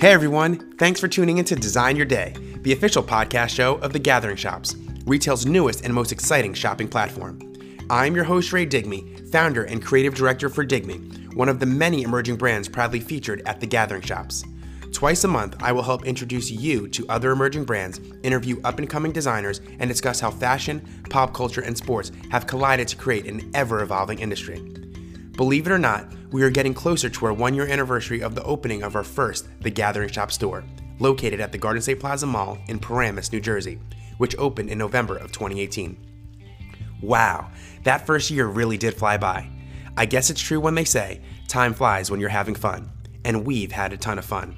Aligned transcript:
Hey 0.00 0.12
everyone, 0.12 0.72
thanks 0.78 0.98
for 0.98 1.08
tuning 1.08 1.36
in 1.36 1.44
to 1.44 1.54
Design 1.54 1.94
Your 1.94 2.06
Day, 2.06 2.34
the 2.62 2.72
official 2.72 3.02
podcast 3.02 3.50
show 3.50 3.74
of 3.80 3.92
The 3.92 3.98
Gathering 3.98 4.36
Shops, 4.36 4.74
retail's 5.04 5.44
newest 5.44 5.84
and 5.84 5.92
most 5.92 6.10
exciting 6.10 6.54
shopping 6.54 6.88
platform. 6.88 7.38
I'm 7.90 8.14
your 8.14 8.24
host, 8.24 8.50
Ray 8.50 8.64
Digme, 8.64 9.30
founder 9.30 9.64
and 9.64 9.84
creative 9.84 10.14
director 10.14 10.48
for 10.48 10.64
Digme, 10.64 11.34
one 11.34 11.50
of 11.50 11.60
the 11.60 11.66
many 11.66 12.00
emerging 12.00 12.36
brands 12.36 12.66
proudly 12.66 12.98
featured 12.98 13.42
at 13.44 13.60
The 13.60 13.66
Gathering 13.66 14.00
Shops. 14.00 14.42
Twice 14.90 15.24
a 15.24 15.28
month, 15.28 15.62
I 15.62 15.70
will 15.70 15.82
help 15.82 16.06
introduce 16.06 16.50
you 16.50 16.88
to 16.88 17.06
other 17.10 17.30
emerging 17.30 17.66
brands, 17.66 18.00
interview 18.22 18.58
up 18.64 18.78
and 18.78 18.88
coming 18.88 19.12
designers, 19.12 19.60
and 19.80 19.86
discuss 19.86 20.18
how 20.18 20.30
fashion, 20.30 20.80
pop 21.10 21.34
culture, 21.34 21.60
and 21.60 21.76
sports 21.76 22.10
have 22.30 22.46
collided 22.46 22.88
to 22.88 22.96
create 22.96 23.26
an 23.26 23.50
ever 23.52 23.82
evolving 23.82 24.20
industry. 24.20 24.64
Believe 25.40 25.66
it 25.66 25.72
or 25.72 25.78
not, 25.78 26.04
we 26.32 26.42
are 26.42 26.50
getting 26.50 26.74
closer 26.74 27.08
to 27.08 27.24
our 27.24 27.32
one 27.32 27.54
year 27.54 27.66
anniversary 27.66 28.22
of 28.22 28.34
the 28.34 28.42
opening 28.42 28.82
of 28.82 28.94
our 28.94 29.02
first 29.02 29.48
The 29.62 29.70
Gathering 29.70 30.10
Shop 30.10 30.30
store, 30.30 30.64
located 30.98 31.40
at 31.40 31.50
the 31.50 31.56
Garden 31.56 31.80
State 31.80 31.98
Plaza 31.98 32.26
Mall 32.26 32.58
in 32.68 32.78
Paramus, 32.78 33.32
New 33.32 33.40
Jersey, 33.40 33.78
which 34.18 34.36
opened 34.36 34.68
in 34.68 34.76
November 34.76 35.16
of 35.16 35.32
2018. 35.32 35.96
Wow, 37.00 37.50
that 37.84 38.06
first 38.06 38.30
year 38.30 38.48
really 38.48 38.76
did 38.76 38.92
fly 38.92 39.16
by. 39.16 39.48
I 39.96 40.04
guess 40.04 40.28
it's 40.28 40.42
true 40.42 40.60
when 40.60 40.74
they 40.74 40.84
say, 40.84 41.22
time 41.48 41.72
flies 41.72 42.10
when 42.10 42.20
you're 42.20 42.28
having 42.28 42.54
fun, 42.54 42.90
and 43.24 43.46
we've 43.46 43.72
had 43.72 43.94
a 43.94 43.96
ton 43.96 44.18
of 44.18 44.26
fun. 44.26 44.54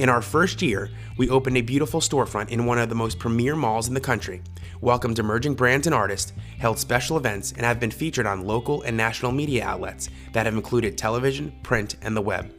In 0.00 0.08
our 0.08 0.22
first 0.22 0.60
year, 0.60 0.90
we 1.16 1.30
opened 1.30 1.56
a 1.56 1.62
beautiful 1.62 2.00
storefront 2.00 2.48
in 2.48 2.66
one 2.66 2.78
of 2.78 2.88
the 2.88 2.96
most 2.96 3.20
premier 3.20 3.54
malls 3.54 3.86
in 3.86 3.94
the 3.94 4.00
country, 4.00 4.42
welcomed 4.80 5.20
emerging 5.20 5.54
brands 5.54 5.86
and 5.86 5.94
artists, 5.94 6.32
held 6.58 6.80
special 6.80 7.16
events, 7.16 7.52
and 7.52 7.60
have 7.60 7.78
been 7.78 7.92
featured 7.92 8.26
on 8.26 8.44
local 8.44 8.82
and 8.82 8.96
national 8.96 9.30
media 9.30 9.64
outlets 9.64 10.08
that 10.32 10.46
have 10.46 10.54
included 10.54 10.98
television, 10.98 11.52
print, 11.62 11.94
and 12.02 12.16
the 12.16 12.22
web. 12.22 12.52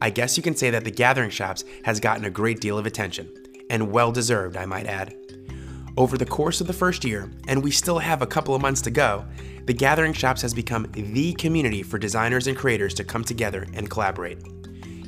I 0.00 0.10
guess 0.10 0.36
you 0.36 0.42
can 0.44 0.54
say 0.54 0.70
that 0.70 0.84
the 0.84 0.92
Gathering 0.92 1.30
Shops 1.30 1.64
has 1.84 1.98
gotten 1.98 2.24
a 2.26 2.30
great 2.30 2.60
deal 2.60 2.78
of 2.78 2.86
attention, 2.86 3.28
and 3.68 3.90
well 3.90 4.12
deserved, 4.12 4.56
I 4.56 4.64
might 4.64 4.86
add. 4.86 5.16
Over 5.96 6.16
the 6.16 6.26
course 6.26 6.60
of 6.60 6.68
the 6.68 6.72
first 6.72 7.04
year, 7.04 7.28
and 7.48 7.64
we 7.64 7.72
still 7.72 7.98
have 7.98 8.22
a 8.22 8.26
couple 8.26 8.54
of 8.54 8.62
months 8.62 8.82
to 8.82 8.92
go, 8.92 9.24
the 9.64 9.74
Gathering 9.74 10.12
Shops 10.12 10.42
has 10.42 10.54
become 10.54 10.86
the 10.92 11.32
community 11.32 11.82
for 11.82 11.98
designers 11.98 12.46
and 12.46 12.56
creators 12.56 12.94
to 12.94 13.04
come 13.04 13.24
together 13.24 13.66
and 13.74 13.90
collaborate. 13.90 14.38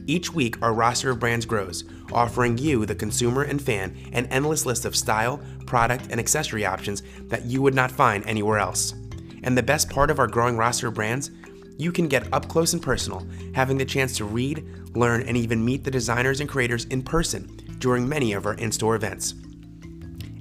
Each 0.06 0.32
week, 0.32 0.60
our 0.62 0.72
roster 0.72 1.10
of 1.10 1.20
brands 1.20 1.46
grows, 1.46 1.84
offering 2.12 2.58
you, 2.58 2.86
the 2.86 2.94
consumer 2.94 3.42
and 3.42 3.60
fan, 3.60 3.96
an 4.12 4.26
endless 4.26 4.66
list 4.66 4.84
of 4.84 4.96
style, 4.96 5.40
product, 5.66 6.08
and 6.10 6.18
accessory 6.18 6.64
options 6.64 7.02
that 7.28 7.44
you 7.44 7.62
would 7.62 7.74
not 7.74 7.90
find 7.90 8.24
anywhere 8.26 8.58
else. 8.58 8.94
And 9.42 9.56
the 9.56 9.62
best 9.62 9.88
part 9.90 10.10
of 10.10 10.18
our 10.18 10.26
growing 10.26 10.56
roster 10.56 10.88
of 10.88 10.94
brands, 10.94 11.30
you 11.78 11.92
can 11.92 12.08
get 12.08 12.30
up 12.32 12.48
close 12.48 12.72
and 12.72 12.82
personal, 12.82 13.26
having 13.54 13.78
the 13.78 13.84
chance 13.84 14.16
to 14.16 14.24
read, 14.24 14.64
learn, 14.94 15.22
and 15.22 15.36
even 15.36 15.64
meet 15.64 15.84
the 15.84 15.90
designers 15.90 16.40
and 16.40 16.48
creators 16.48 16.84
in 16.86 17.02
person 17.02 17.56
during 17.78 18.08
many 18.08 18.32
of 18.32 18.46
our 18.46 18.54
in 18.54 18.70
store 18.70 18.96
events. 18.96 19.34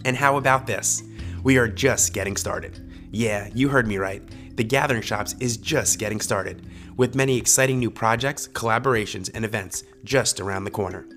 And 0.05 0.17
how 0.17 0.37
about 0.37 0.67
this? 0.67 1.03
We 1.43 1.57
are 1.57 1.67
just 1.67 2.13
getting 2.13 2.35
started. 2.35 2.79
Yeah, 3.11 3.49
you 3.53 3.69
heard 3.69 3.87
me 3.87 3.97
right. 3.97 4.21
The 4.59 4.65
Gathering 4.65 5.03
Shops 5.03 5.37
is 5.39 5.55
just 5.55 5.99
getting 5.99 6.19
started, 6.19 6.61
with 6.97 7.15
many 7.15 7.37
exciting 7.37 7.79
new 7.79 7.89
projects, 7.89 8.45
collaborations, 8.49 9.31
and 9.33 9.45
events 9.45 9.85
just 10.03 10.41
around 10.41 10.65
the 10.65 10.69
corner. 10.69 11.07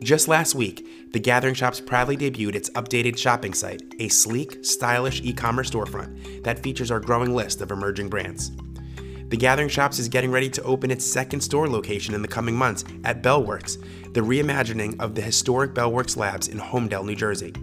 Just 0.00 0.28
last 0.28 0.54
week, 0.54 1.10
The 1.10 1.18
Gathering 1.18 1.54
Shops 1.54 1.80
proudly 1.80 2.18
debuted 2.18 2.54
its 2.54 2.68
updated 2.72 3.16
shopping 3.16 3.54
site, 3.54 3.94
a 3.98 4.08
sleek, 4.08 4.62
stylish 4.62 5.22
e 5.22 5.32
commerce 5.32 5.70
storefront 5.70 6.44
that 6.44 6.62
features 6.62 6.90
our 6.90 7.00
growing 7.00 7.34
list 7.34 7.62
of 7.62 7.70
emerging 7.70 8.10
brands. 8.10 8.52
The 9.30 9.38
Gathering 9.38 9.70
Shops 9.70 9.98
is 9.98 10.10
getting 10.10 10.30
ready 10.30 10.50
to 10.50 10.62
open 10.62 10.90
its 10.90 11.10
second 11.10 11.40
store 11.40 11.70
location 11.70 12.14
in 12.14 12.20
the 12.20 12.28
coming 12.28 12.54
months 12.54 12.84
at 13.04 13.22
Bellworks, 13.22 13.82
the 14.12 14.20
reimagining 14.20 15.00
of 15.00 15.14
the 15.14 15.22
historic 15.22 15.72
Bellworks 15.72 16.18
Labs 16.18 16.48
in 16.48 16.58
Holmdel, 16.58 17.06
New 17.06 17.16
Jersey. 17.16 17.54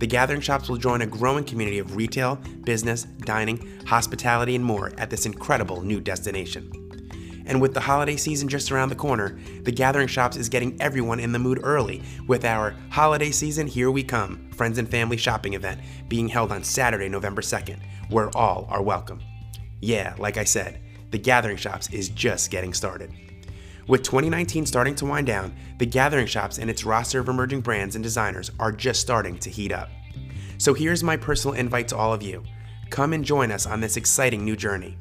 The 0.00 0.06
Gathering 0.06 0.40
Shops 0.40 0.70
will 0.70 0.78
join 0.78 1.02
a 1.02 1.06
growing 1.06 1.44
community 1.44 1.78
of 1.78 1.94
retail, 1.94 2.36
business, 2.64 3.02
dining, 3.02 3.84
hospitality, 3.84 4.56
and 4.56 4.64
more 4.64 4.94
at 4.96 5.10
this 5.10 5.26
incredible 5.26 5.82
new 5.82 6.00
destination. 6.00 6.72
And 7.44 7.60
with 7.60 7.74
the 7.74 7.80
holiday 7.80 8.16
season 8.16 8.48
just 8.48 8.72
around 8.72 8.88
the 8.88 8.94
corner, 8.94 9.38
the 9.60 9.70
Gathering 9.70 10.08
Shops 10.08 10.38
is 10.38 10.48
getting 10.48 10.80
everyone 10.80 11.20
in 11.20 11.32
the 11.32 11.38
mood 11.38 11.60
early 11.62 12.00
with 12.26 12.46
our 12.46 12.74
Holiday 12.88 13.30
Season 13.30 13.66
Here 13.66 13.90
We 13.90 14.02
Come 14.02 14.50
Friends 14.52 14.78
and 14.78 14.90
Family 14.90 15.18
Shopping 15.18 15.52
event 15.52 15.82
being 16.08 16.28
held 16.28 16.50
on 16.50 16.64
Saturday, 16.64 17.10
November 17.10 17.42
2nd, 17.42 17.80
where 18.08 18.34
all 18.34 18.66
are 18.70 18.82
welcome. 18.82 19.20
Yeah, 19.82 20.14
like 20.18 20.38
I 20.38 20.44
said, 20.44 20.80
the 21.10 21.18
Gathering 21.18 21.58
Shops 21.58 21.90
is 21.90 22.08
just 22.08 22.50
getting 22.50 22.72
started. 22.72 23.12
With 23.90 24.04
2019 24.04 24.66
starting 24.66 24.94
to 24.94 25.04
wind 25.04 25.26
down, 25.26 25.52
the 25.78 25.84
Gathering 25.84 26.28
Shops 26.28 26.58
and 26.58 26.70
its 26.70 26.84
roster 26.84 27.18
of 27.18 27.28
emerging 27.28 27.62
brands 27.62 27.96
and 27.96 28.04
designers 28.04 28.52
are 28.60 28.70
just 28.70 29.00
starting 29.00 29.36
to 29.38 29.50
heat 29.50 29.72
up. 29.72 29.88
So 30.58 30.74
here's 30.74 31.02
my 31.02 31.16
personal 31.16 31.56
invite 31.56 31.88
to 31.88 31.96
all 31.96 32.12
of 32.12 32.22
you. 32.22 32.44
Come 32.90 33.12
and 33.14 33.24
join 33.24 33.50
us 33.50 33.66
on 33.66 33.80
this 33.80 33.96
exciting 33.96 34.44
new 34.44 34.54
journey. 34.54 34.96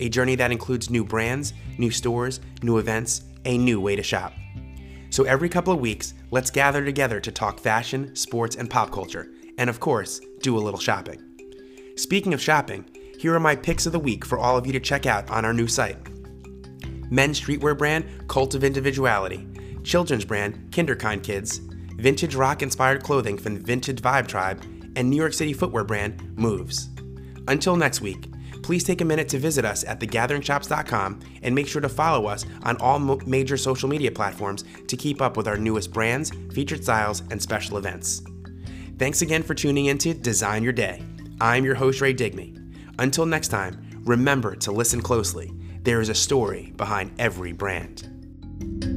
A 0.00 0.08
journey 0.08 0.34
that 0.34 0.50
includes 0.50 0.90
new 0.90 1.04
brands, 1.04 1.54
new 1.78 1.92
stores, 1.92 2.40
new 2.64 2.78
events, 2.78 3.22
a 3.44 3.56
new 3.56 3.80
way 3.80 3.94
to 3.94 4.02
shop. 4.02 4.32
So 5.10 5.22
every 5.22 5.48
couple 5.48 5.72
of 5.72 5.78
weeks, 5.78 6.14
let's 6.32 6.50
gather 6.50 6.84
together 6.84 7.20
to 7.20 7.30
talk 7.30 7.60
fashion, 7.60 8.16
sports, 8.16 8.56
and 8.56 8.68
pop 8.68 8.90
culture, 8.90 9.30
and 9.56 9.70
of 9.70 9.78
course, 9.78 10.20
do 10.40 10.58
a 10.58 10.58
little 10.58 10.80
shopping. 10.80 11.22
Speaking 11.96 12.34
of 12.34 12.42
shopping, 12.42 12.86
here 13.20 13.36
are 13.36 13.40
my 13.40 13.54
picks 13.54 13.86
of 13.86 13.92
the 13.92 14.00
week 14.00 14.24
for 14.24 14.36
all 14.36 14.56
of 14.56 14.66
you 14.66 14.72
to 14.72 14.80
check 14.80 15.06
out 15.06 15.30
on 15.30 15.44
our 15.44 15.52
new 15.52 15.68
site. 15.68 15.96
Men's 17.12 17.38
streetwear 17.38 17.76
brand 17.76 18.26
Cult 18.26 18.54
of 18.54 18.64
Individuality, 18.64 19.46
children's 19.84 20.24
brand 20.24 20.70
Kinderkind 20.70 21.22
Kids, 21.22 21.58
vintage 21.98 22.34
rock 22.34 22.62
inspired 22.62 23.02
clothing 23.02 23.36
from 23.36 23.62
Vintage 23.62 24.00
Vibe 24.00 24.26
Tribe, 24.26 24.64
and 24.96 25.10
New 25.10 25.16
York 25.16 25.34
City 25.34 25.52
footwear 25.52 25.84
brand 25.84 26.38
Moves. 26.38 26.88
Until 27.48 27.76
next 27.76 28.00
week, 28.00 28.32
please 28.62 28.82
take 28.82 29.02
a 29.02 29.04
minute 29.04 29.28
to 29.28 29.38
visit 29.38 29.66
us 29.66 29.84
at 29.84 30.00
thegatheringshops.com 30.00 31.20
and 31.42 31.54
make 31.54 31.68
sure 31.68 31.82
to 31.82 31.88
follow 31.90 32.24
us 32.26 32.46
on 32.62 32.78
all 32.78 32.98
mo- 32.98 33.20
major 33.26 33.58
social 33.58 33.90
media 33.90 34.10
platforms 34.10 34.64
to 34.88 34.96
keep 34.96 35.20
up 35.20 35.36
with 35.36 35.46
our 35.46 35.58
newest 35.58 35.92
brands, 35.92 36.30
featured 36.54 36.82
styles, 36.82 37.22
and 37.30 37.42
special 37.42 37.76
events. 37.76 38.22
Thanks 38.98 39.20
again 39.20 39.42
for 39.42 39.54
tuning 39.54 39.86
in 39.86 39.98
to 39.98 40.14
Design 40.14 40.62
Your 40.62 40.72
Day. 40.72 41.04
I'm 41.42 41.66
your 41.66 41.74
host, 41.74 42.00
Ray 42.00 42.14
Digme. 42.14 42.58
Until 42.98 43.26
next 43.26 43.48
time, 43.48 43.86
remember 44.04 44.56
to 44.56 44.72
listen 44.72 45.00
closely. 45.00 45.52
There 45.82 46.00
is 46.00 46.08
a 46.08 46.14
story 46.14 46.72
behind 46.76 47.12
every 47.18 47.52
brand. 47.52 48.91